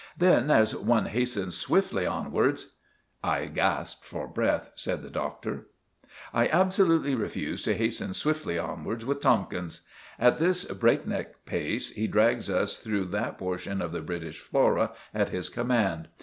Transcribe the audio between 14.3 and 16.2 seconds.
flora at his command.